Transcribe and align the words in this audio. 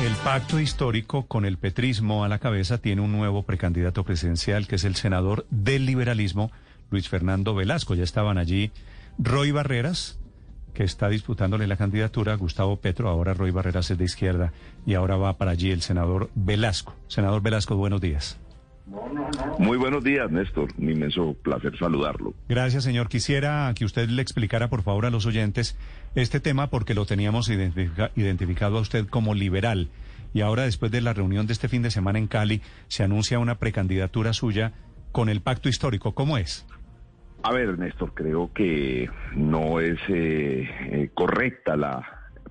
El 0.00 0.14
pacto 0.22 0.60
histórico 0.60 1.26
con 1.26 1.44
el 1.44 1.58
petrismo 1.58 2.22
a 2.22 2.28
la 2.28 2.38
cabeza 2.38 2.78
tiene 2.78 3.02
un 3.02 3.10
nuevo 3.10 3.42
precandidato 3.42 4.04
presidencial 4.04 4.68
que 4.68 4.76
es 4.76 4.84
el 4.84 4.94
senador 4.94 5.44
del 5.50 5.86
liberalismo, 5.86 6.52
Luis 6.92 7.08
Fernando 7.08 7.52
Velasco. 7.52 7.96
Ya 7.96 8.04
estaban 8.04 8.38
allí 8.38 8.70
Roy 9.18 9.50
Barreras, 9.50 10.20
que 10.72 10.84
está 10.84 11.08
disputándole 11.08 11.66
la 11.66 11.76
candidatura, 11.76 12.36
Gustavo 12.36 12.76
Petro, 12.76 13.08
ahora 13.08 13.34
Roy 13.34 13.50
Barreras 13.50 13.90
es 13.90 13.98
de 13.98 14.04
izquierda 14.04 14.52
y 14.86 14.94
ahora 14.94 15.16
va 15.16 15.36
para 15.36 15.50
allí 15.50 15.72
el 15.72 15.82
senador 15.82 16.30
Velasco. 16.36 16.94
Senador 17.08 17.42
Velasco, 17.42 17.74
buenos 17.74 18.00
días. 18.00 18.38
Muy 19.58 19.76
buenos 19.76 20.02
días, 20.02 20.30
Néstor. 20.30 20.68
Un 20.78 20.90
inmenso 20.90 21.34
placer 21.42 21.76
saludarlo. 21.78 22.34
Gracias, 22.48 22.84
señor. 22.84 23.08
Quisiera 23.08 23.72
que 23.74 23.84
usted 23.84 24.08
le 24.08 24.22
explicara, 24.22 24.68
por 24.68 24.82
favor, 24.82 25.06
a 25.06 25.10
los 25.10 25.26
oyentes 25.26 25.76
este 26.14 26.40
tema 26.40 26.70
porque 26.70 26.94
lo 26.94 27.04
teníamos 27.04 27.50
identificado 27.50 28.78
a 28.78 28.80
usted 28.80 29.06
como 29.06 29.34
liberal. 29.34 29.88
Y 30.32 30.40
ahora, 30.40 30.62
después 30.62 30.90
de 30.90 31.00
la 31.00 31.12
reunión 31.12 31.46
de 31.46 31.52
este 31.52 31.68
fin 31.68 31.82
de 31.82 31.90
semana 31.90 32.18
en 32.18 32.28
Cali, 32.28 32.62
se 32.88 33.02
anuncia 33.02 33.38
una 33.38 33.56
precandidatura 33.56 34.32
suya 34.32 34.72
con 35.12 35.28
el 35.28 35.40
pacto 35.40 35.68
histórico. 35.68 36.14
¿Cómo 36.14 36.38
es? 36.38 36.66
A 37.42 37.52
ver, 37.52 37.78
Néstor, 37.78 38.14
creo 38.14 38.52
que 38.52 39.08
no 39.34 39.80
es 39.80 39.98
eh, 40.08 40.68
eh, 40.90 41.10
correcta 41.14 41.76
la 41.76 42.04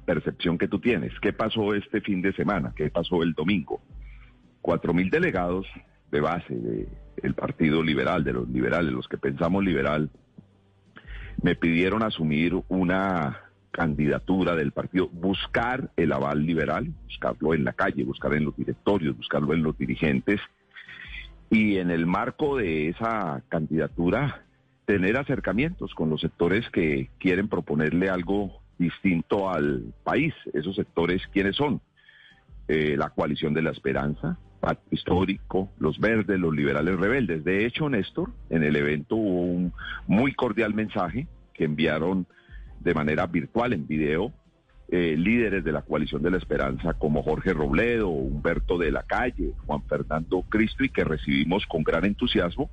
percepción 0.06 0.58
que 0.58 0.68
tú 0.68 0.80
tienes. 0.80 1.12
¿Qué 1.20 1.34
pasó 1.34 1.74
este 1.74 2.02
fin 2.02 2.22
de 2.22 2.34
semana? 2.34 2.74
¿Qué 2.76 2.90
pasó 2.90 3.24
el 3.24 3.34
domingo? 3.34 3.82
Cuatro 4.62 4.94
mil 4.94 5.10
delegados 5.10 5.68
de 6.12 6.22
base 6.22 6.54
del 7.22 7.34
Partido 7.34 7.84
Liberal, 7.84 8.24
de 8.24 8.34
los 8.34 8.50
liberales, 8.50 8.92
los 8.94 9.08
que 9.08 9.18
pensamos 9.18 9.64
liberal, 9.64 10.10
me 11.42 11.56
pidieron 11.56 12.04
asumir 12.04 12.60
una 12.68 13.42
candidatura 13.72 14.56
del 14.56 14.72
partido, 14.72 15.08
buscar 15.10 15.92
el 15.98 16.12
aval 16.12 16.46
liberal, 16.46 16.92
buscarlo 17.04 17.54
en 17.54 17.64
la 17.64 17.74
calle, 17.74 18.04
buscar 18.04 18.34
en 18.34 18.46
los 18.46 18.56
directorios, 18.56 19.16
buscarlo 19.16 19.54
en 19.54 19.62
los 19.62 19.78
dirigentes, 19.78 20.42
y 21.50 21.78
en 21.78 21.92
el 21.92 22.06
marco 22.06 22.58
de 22.58 22.90
esa 22.90 23.42
candidatura 23.50 24.44
tener 24.86 25.18
acercamientos 25.18 25.94
con 25.94 26.10
los 26.10 26.22
sectores 26.22 26.70
que 26.70 27.10
quieren 27.20 27.48
proponerle 27.48 28.10
algo 28.10 28.62
distinto 28.78 29.50
al 29.50 29.94
país. 30.04 30.34
Esos 30.54 30.76
sectores, 30.76 31.22
¿quiénes 31.32 31.56
son? 31.56 31.82
Eh, 32.68 32.96
la 32.98 33.10
coalición 33.10 33.54
de 33.54 33.62
la 33.62 33.72
esperanza, 33.72 34.38
pacto 34.60 34.88
histórico, 34.92 35.70
los 35.80 36.00
verdes, 36.00 36.40
los 36.40 36.56
liberales 36.56 37.00
rebeldes. 37.00 37.44
De 37.44 37.66
hecho, 37.66 37.90
Néstor, 37.90 38.32
en 38.50 38.64
el 38.64 38.76
evento 38.76 39.16
hubo 39.16 39.42
un 39.42 39.74
muy 40.08 40.34
cordial 40.34 40.74
mensaje 40.74 41.28
que 41.54 41.66
enviaron 41.66 42.26
de 42.80 42.94
manera 42.94 43.26
virtual 43.28 43.74
en 43.74 43.88
video 43.88 44.32
eh, 44.90 45.16
líderes 45.18 45.66
de 45.66 45.74
la 45.74 45.82
coalición 45.82 46.22
de 46.22 46.32
la 46.32 46.38
esperanza 46.38 46.94
como 46.94 47.22
Jorge 47.22 47.52
Robledo, 47.52 48.08
Humberto 48.08 48.78
de 48.78 48.92
la 48.92 49.04
Calle, 49.04 49.52
Juan 49.66 49.84
Fernando 49.84 50.44
Cristo 50.48 50.86
y 50.86 50.90
que 50.90 51.04
recibimos 51.04 51.66
con 51.66 51.84
gran 51.84 52.06
entusiasmo 52.06 52.70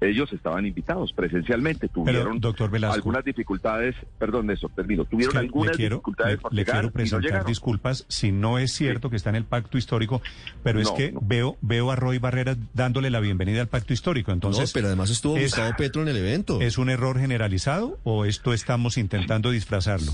ellos 0.00 0.32
estaban 0.32 0.66
invitados 0.66 1.12
presencialmente, 1.12 1.88
tuvieron 1.88 2.40
algunas 2.84 3.24
dificultades, 3.24 3.94
perdón, 4.18 4.46
Néstor, 4.46 4.70
termino, 4.74 5.04
tuvieron 5.04 5.36
algunas 5.36 5.76
dificultades 5.76 6.38
le, 6.50 6.64
quiero 6.64 6.90
presentar 6.90 7.44
disculpas 7.44 8.06
si 8.08 8.32
no 8.32 8.58
es 8.58 8.72
cierto 8.72 9.10
que 9.10 9.16
está 9.16 9.30
en 9.30 9.36
el 9.36 9.44
pacto 9.44 9.78
histórico, 9.78 10.22
pero 10.62 10.80
es 10.80 10.90
que 10.90 11.12
veo 11.20 11.56
veo 11.60 11.90
a 11.90 11.96
Roy 11.96 12.18
Barreras 12.18 12.56
dándole 12.74 13.10
la 13.10 13.20
bienvenida 13.20 13.60
al 13.60 13.68
pacto 13.68 13.92
histórico, 13.92 14.32
entonces... 14.32 14.72
pero 14.72 14.86
además 14.86 15.10
estuvo 15.10 15.38
Gustavo 15.38 15.72
Petro 15.76 16.02
en 16.02 16.08
el 16.08 16.16
evento. 16.16 16.60
¿Es 16.60 16.78
un 16.78 16.90
error 16.90 17.18
generalizado 17.18 17.98
o 18.04 18.24
esto 18.24 18.52
estamos 18.52 18.96
intentando 18.96 19.50
disfrazarlo? 19.50 20.12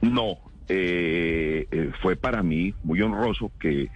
No, 0.00 0.38
eh, 0.68 1.66
eh, 1.70 1.90
fue 2.02 2.16
para 2.16 2.42
mí 2.42 2.74
muy 2.82 3.00
honroso 3.00 3.50
que 3.58 3.88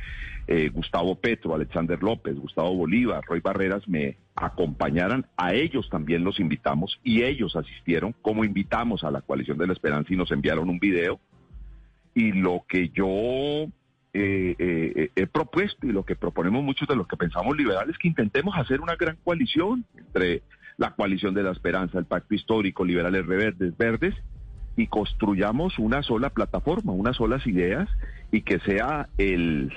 eh, 0.49 0.71
Gustavo 0.71 1.15
Petro, 1.15 1.55
Alexander 1.55 2.03
López, 2.03 2.35
Gustavo 2.37 2.75
Bolívar, 2.75 3.23
Roy 3.27 3.41
Barreras 3.41 3.87
me 3.87 4.17
acompañaran. 4.35 5.27
A 5.37 5.55
ellos 5.55 5.89
también 5.91 6.25
los 6.25 6.41
invitamos 6.41 6.99
y 7.05 7.23
ellos 7.23 7.57
asistieron, 7.57 8.15
como 8.23 8.45
invitamos 8.45 9.05
a 9.05 9.11
la 9.11 9.21
coalición 9.21 9.59
de 9.59 9.67
la 9.67 9.73
esperanza 9.73 10.13
y 10.13 10.17
nos 10.17 10.33
enviaron 10.33 10.69
un 10.69 10.79
video. 10.79 11.21
Y 12.15 12.33
lo 12.33 12.65
que 12.69 12.89
yo 12.89 13.69
eh, 14.13 15.11
he 15.15 15.27
propuesto 15.27 15.87
y 15.87 15.93
lo 15.93 16.05
que 16.05 16.17
proponemos 16.17 16.63
muchos 16.63 16.89
de 16.89 16.97
los 16.97 17.07
que 17.07 17.17
pensamos 17.17 17.57
liberales, 17.57 17.97
que 17.99 18.09
intentemos 18.09 18.57
hacer 18.57 18.81
una 18.81 18.97
gran 18.97 19.17
coalición 19.23 19.85
entre 19.97 20.43
la 20.77 20.95
coalición 20.95 21.35
de 21.35 21.43
la 21.43 21.53
esperanza, 21.53 21.99
el 21.99 22.07
pacto 22.07 22.35
histórico, 22.35 22.85
liberales 22.85 23.25
reverdes, 23.27 23.77
verdes, 23.77 24.15
y 24.77 24.87
construyamos 24.87 25.79
una 25.79 26.03
sola 26.03 26.31
plataforma, 26.31 26.93
unas 26.93 27.17
solas 27.17 27.47
ideas 27.47 27.89
y 28.31 28.43
que 28.43 28.59
sea 28.61 29.09
el 29.19 29.73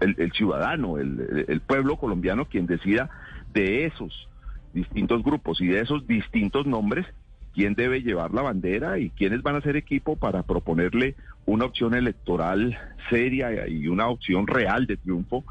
el, 0.00 0.32
ciudadano, 0.32 0.98
el, 0.98 1.60
pueblo 1.66 1.96
colombiano 1.96 2.46
quien 2.46 2.66
decida 2.66 3.10
de 3.52 3.86
esos 3.86 4.28
distintos 4.72 5.22
grupos 5.22 5.60
y 5.60 5.66
de 5.66 5.80
esos 5.80 6.06
distintos 6.06 6.66
nombres 6.66 7.06
quién 7.54 7.74
debe 7.74 8.02
llevar 8.02 8.32
la 8.32 8.42
bandera 8.42 8.98
y 8.98 9.10
quiénes 9.10 9.42
van 9.42 9.56
a 9.56 9.60
ser 9.60 9.76
equipo 9.76 10.16
para 10.16 10.44
proponerle 10.44 11.16
una 11.46 11.64
opción 11.64 11.94
electoral 11.94 12.78
seria 13.10 13.66
y 13.66 13.88
una 13.88 14.08
opción 14.08 14.46
real 14.46 14.86
de 14.86 14.96
triunfo 14.96 15.44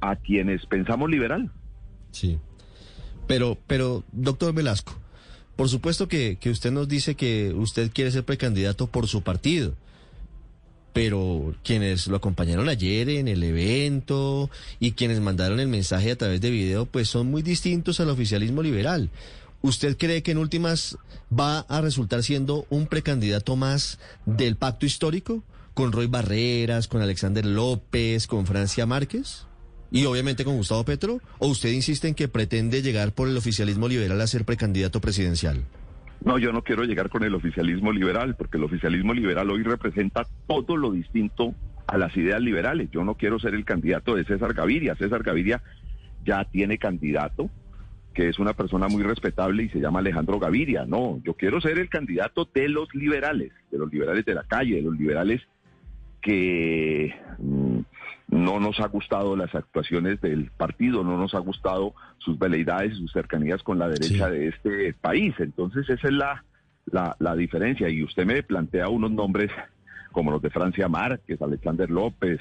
a 0.00 0.16
quienes 0.16 0.66
pensamos 0.66 1.10
liberal. 1.10 1.50
Sí. 2.10 2.38
Pero, 3.26 3.56
pero, 3.66 4.02
doctor 4.12 4.52
Velasco, 4.52 4.94
por 5.56 5.68
supuesto 5.68 6.08
que, 6.08 6.36
que 6.40 6.50
usted 6.50 6.70
nos 6.70 6.88
dice 6.88 7.14
que 7.14 7.52
usted 7.54 7.90
quiere 7.92 8.10
ser 8.10 8.24
precandidato 8.24 8.86
por 8.86 9.06
su 9.06 9.22
partido 9.22 9.74
pero 10.94 11.56
quienes 11.64 12.06
lo 12.06 12.16
acompañaron 12.16 12.68
ayer 12.68 13.08
en 13.10 13.26
el 13.26 13.42
evento 13.42 14.48
y 14.78 14.92
quienes 14.92 15.20
mandaron 15.20 15.58
el 15.58 15.66
mensaje 15.66 16.12
a 16.12 16.16
través 16.16 16.40
de 16.40 16.50
video, 16.50 16.86
pues 16.86 17.08
son 17.08 17.30
muy 17.32 17.42
distintos 17.42 17.98
al 17.98 18.10
oficialismo 18.10 18.62
liberal. 18.62 19.10
¿Usted 19.60 19.98
cree 19.98 20.22
que 20.22 20.30
en 20.30 20.38
últimas 20.38 20.96
va 21.36 21.60
a 21.60 21.80
resultar 21.80 22.22
siendo 22.22 22.64
un 22.70 22.86
precandidato 22.86 23.56
más 23.56 23.98
del 24.24 24.54
pacto 24.54 24.86
histórico? 24.86 25.42
¿Con 25.74 25.90
Roy 25.90 26.06
Barreras, 26.06 26.86
con 26.86 27.02
Alexander 27.02 27.44
López, 27.44 28.28
con 28.28 28.46
Francia 28.46 28.86
Márquez? 28.86 29.46
Y 29.94 30.06
obviamente 30.06 30.44
con 30.44 30.56
Gustavo 30.56 30.84
Petro. 30.84 31.20
¿O 31.38 31.46
usted 31.46 31.70
insiste 31.70 32.08
en 32.08 32.16
que 32.16 32.26
pretende 32.26 32.82
llegar 32.82 33.12
por 33.12 33.28
el 33.28 33.36
oficialismo 33.36 33.86
liberal 33.86 34.20
a 34.20 34.26
ser 34.26 34.44
precandidato 34.44 35.00
presidencial? 35.00 35.62
No, 36.24 36.36
yo 36.36 36.52
no 36.52 36.62
quiero 36.64 36.82
llegar 36.82 37.08
con 37.10 37.22
el 37.22 37.32
oficialismo 37.32 37.92
liberal, 37.92 38.34
porque 38.34 38.56
el 38.56 38.64
oficialismo 38.64 39.14
liberal 39.14 39.48
hoy 39.50 39.62
representa 39.62 40.26
todo 40.48 40.76
lo 40.76 40.90
distinto 40.90 41.54
a 41.86 41.96
las 41.96 42.16
ideas 42.16 42.40
liberales. 42.40 42.90
Yo 42.90 43.04
no 43.04 43.14
quiero 43.14 43.38
ser 43.38 43.54
el 43.54 43.64
candidato 43.64 44.16
de 44.16 44.24
César 44.24 44.52
Gaviria. 44.52 44.96
César 44.96 45.22
Gaviria 45.22 45.62
ya 46.26 46.44
tiene 46.44 46.76
candidato, 46.76 47.48
que 48.14 48.28
es 48.28 48.40
una 48.40 48.54
persona 48.54 48.88
muy 48.88 49.04
respetable 49.04 49.62
y 49.62 49.68
se 49.68 49.78
llama 49.78 50.00
Alejandro 50.00 50.40
Gaviria. 50.40 50.86
No, 50.86 51.20
yo 51.22 51.34
quiero 51.34 51.60
ser 51.60 51.78
el 51.78 51.88
candidato 51.88 52.48
de 52.52 52.68
los 52.68 52.92
liberales, 52.96 53.52
de 53.70 53.78
los 53.78 53.92
liberales 53.92 54.24
de 54.24 54.34
la 54.34 54.42
calle, 54.42 54.74
de 54.74 54.82
los 54.82 54.98
liberales 54.98 55.40
que 56.20 57.14
no 58.34 58.58
nos 58.58 58.80
ha 58.80 58.88
gustado 58.88 59.36
las 59.36 59.54
actuaciones 59.54 60.20
del 60.20 60.50
partido, 60.50 61.04
no 61.04 61.16
nos 61.16 61.34
ha 61.34 61.38
gustado 61.38 61.94
sus 62.18 62.36
veleidades 62.36 62.94
y 62.94 62.96
sus 62.96 63.12
cercanías 63.12 63.62
con 63.62 63.78
la 63.78 63.88
derecha 63.88 64.28
de 64.28 64.48
este 64.48 64.92
país. 64.94 65.34
Entonces 65.38 65.88
esa 65.88 66.08
es 66.08 66.12
la, 66.12 66.44
la, 67.20 67.36
diferencia. 67.36 67.88
Y 67.88 68.02
usted 68.02 68.26
me 68.26 68.42
plantea 68.42 68.88
unos 68.88 69.12
nombres 69.12 69.52
como 70.10 70.32
los 70.32 70.42
de 70.42 70.50
Francia 70.50 70.88
Márquez, 70.88 71.40
Alexander 71.40 71.88
López, 71.88 72.40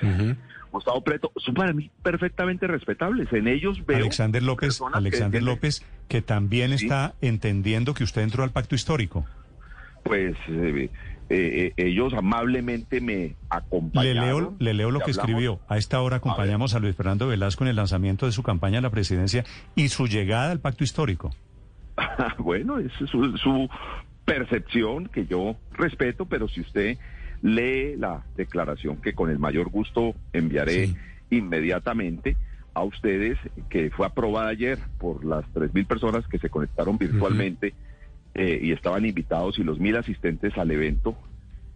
Gustavo 0.72 1.04
Preto, 1.04 1.31
son 1.38 1.54
para 1.54 1.74
mí 1.74 1.92
perfectamente 2.02 2.66
respetables. 2.66 3.31
En 3.31 3.48
ellos 3.48 3.86
veo... 3.86 3.98
Alexander 3.98 4.42
López, 4.42 4.81
Alexander 4.94 5.42
que 5.42 5.46
López, 5.46 5.86
que 6.08 6.24
también 6.24 6.74
está 6.74 7.14
entendiendo 7.22 7.94
que 7.94 8.04
usted 8.04 8.24
entró 8.24 8.44
al 8.44 8.52
pacto 8.52 8.74
histórico. 8.74 9.25
Pues... 10.04 10.36
Eh, 10.48 10.90
eh, 11.30 11.74
eh, 11.78 11.88
ellos 11.88 12.14
amablemente 12.14 13.02
me 13.02 13.36
acompañaron. 13.50 14.56
Le 14.60 14.74
leo, 14.74 14.92
lo 14.92 15.00
que 15.00 15.12
escribió. 15.12 15.60
A 15.68 15.78
esta 15.78 16.02
hora 16.02 16.18
acompañamos 16.18 16.75
a, 16.75 16.80
Luis 16.80 16.96
Fernando 16.96 17.28
Velasco 17.28 17.64
en 17.64 17.70
el 17.70 17.75
lanzamiento 17.75 18.25
de 18.25 18.31
su 18.31 18.44
campaña 18.44 18.80
a 18.80 18.81
la 18.81 18.90
presidencia 18.90 19.44
y 19.75 19.90
su 19.90 20.08
llegada 20.08 20.52
al 20.52 20.60
pacto 20.60 20.84
histórico. 20.84 21.31
bueno, 22.38 22.80
es 22.80 22.92
su, 22.94 23.70
percepción 24.25 25.08
que 25.08 25.25
yo 25.25 25.58
respeto, 25.74 26.25
pero 26.25 26.48
si 26.48 26.62
usted 26.62 26.98
lee 27.42 27.98
la 27.98 28.24
declaración 28.38 28.98
que 28.98 29.14
con 29.14 29.30
el 29.30 29.38
mayor 29.38 29.69
gusto 29.69 30.16
enviaré 30.31 30.94
inmediatamente 31.30 32.38
a 32.74 32.84
ustedes, 32.84 33.38
que 33.69 33.92
fue 33.92 34.06
aprobada 34.06 34.50
ayer 34.50 34.80
por 34.98 35.26
las 35.26 35.46
3.000 35.54 35.86
personas 35.86 36.28
que 36.28 36.40
se 36.40 36.50
conectaron 36.50 36.98
virtualmente. 36.98 37.74
Eh, 38.35 38.59
y 38.63 38.71
estaban 38.71 39.06
invitados 39.06 39.59
y 39.59 39.63
los 39.63 39.80
mil 39.80 39.95
asistentes 39.95 40.57
al 40.57 40.71
evento 40.71 41.15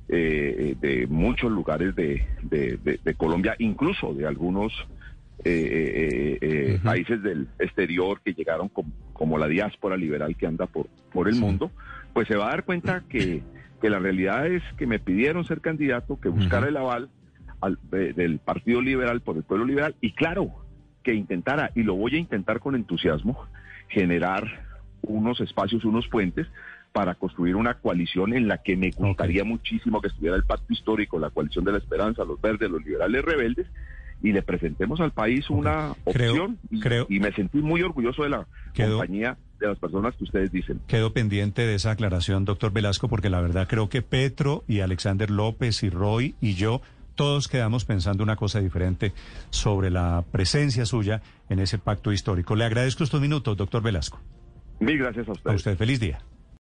eh, 0.10 0.76
de 0.82 1.06
muchos 1.06 1.52
lugares 1.52 1.96
de, 1.96 2.26
de, 2.42 3.14
Colombia, 3.14 3.56
incluso 3.60 4.16
de 4.16 4.26
algunos 4.26 4.74
eh, 5.44 6.80
países 6.84 7.22
del 7.22 7.48
exterior 7.60 8.22
que 8.26 8.34
llegaron 8.34 8.72
como, 9.14 9.38
la 9.38 9.48
diáspora 9.48 9.96
liberal 9.96 10.36
que 10.36 10.48
anda 10.48 10.66
por, 10.66 10.88
por 11.14 11.30
el 11.30 11.36
mundo, 11.36 11.70
pues 12.14 12.28
se 12.28 12.36
va 12.36 12.48
a 12.48 12.52
dar 12.52 12.64
cuenta 12.64 13.04
que, 13.10 13.44
que, 13.80 13.90
la 13.92 14.00
realidad 14.00 14.48
es 14.48 14.64
que 14.78 14.88
me 14.88 14.98
pidieron 14.98 15.46
ser 15.46 15.62
candidato, 15.62 16.20
que 16.20 16.30
buscara 16.30 16.70
el 16.70 16.78
aval 16.78 17.10
del 17.92 18.40
Partido 18.40 18.82
Liberal 18.82 19.22
por 19.22 19.38
el 19.38 19.44
pueblo 19.44 19.66
liberal 19.66 19.96
y 20.02 20.14
claro, 20.14 20.50
que 21.04 21.14
intentara, 21.14 21.70
y 21.76 21.84
lo 21.84 21.94
voy 21.94 22.16
a 22.16 22.20
intentar 22.20 22.60
con 22.62 22.74
entusiasmo, 22.74 23.46
generar 23.90 24.67
unos 25.08 25.40
espacios, 25.42 25.86
unos 25.86 26.08
puentes 26.08 26.48
para 26.92 27.16
construir 27.16 27.56
una 27.56 27.76
coalición 27.76 28.34
en 28.34 28.48
la 28.48 28.60
que 28.60 28.76
me 28.76 28.92
gustaría 28.92 29.44
muchísimo 29.44 30.02
que 30.02 30.08
estuviera 30.08 30.36
el 30.36 30.44
pacto 30.44 30.74
histórico, 30.74 31.20
la 31.20 31.30
coalición 31.30 31.66
de 31.66 31.74
la 31.74 31.78
esperanza, 31.78 32.24
los 32.24 32.42
verdes, 32.42 32.70
los 32.70 32.84
liberales 32.84 33.24
rebeldes, 33.24 33.68
y 34.24 34.32
le 34.32 34.42
presentemos 34.42 35.00
al 35.00 35.12
país 35.12 35.50
una 35.50 35.94
opción. 36.06 36.58
y, 36.72 37.20
me 37.20 37.32
sentí 37.34 37.60
muy 37.60 37.84
orgulloso 37.84 38.24
de 38.24 38.30
la 38.30 38.48
compañía 38.76 39.38
de 39.60 39.68
las 39.68 39.78
personas 39.78 40.16
que 40.16 40.24
ustedes 40.24 40.52
dicen. 40.52 40.80
Quedo 40.88 41.14
pendiente 41.14 41.64
de 41.64 41.76
esa 41.76 41.92
aclaración, 41.92 42.46
doctor 42.46 42.72
Velasco, 42.72 43.10
porque 43.10 43.30
la 43.30 43.42
verdad 43.42 43.68
creo 43.68 43.90
que 43.90 44.02
Petro 44.02 44.64
y 44.68 44.80
Alexander 44.80 45.30
López 45.30 45.84
y 45.84 45.90
Roy 45.90 46.36
y 46.42 46.56
yo 46.56 46.82
todos 47.16 47.48
quedamos 47.48 47.84
pensando 47.84 48.24
una 48.24 48.36
cosa 48.36 48.60
diferente 48.60 49.12
sobre 49.50 49.90
la 49.90 50.24
presencia 50.32 50.86
suya 50.86 51.22
en 51.50 51.60
ese 51.60 51.80
pacto 51.80 52.12
histórico. 52.12 52.56
Le 52.56 52.66
agradezco 52.66 53.04
estos 53.04 53.22
minutos, 53.22 53.58
doctor 53.58 53.82
Velasco. 53.82 54.20
Mil 54.80 54.98
gracias 54.98 55.28
a 55.28 55.32
usted. 55.32 55.50
A 55.50 55.54
usted, 55.54 55.78
feliz 55.78 56.00
día. 56.00 56.20